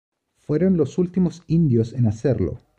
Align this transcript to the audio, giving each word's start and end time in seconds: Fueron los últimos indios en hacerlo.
Fueron 0.39 0.77
los 0.77 0.97
últimos 0.97 1.43
indios 1.45 1.93
en 1.93 2.07
hacerlo. 2.07 2.57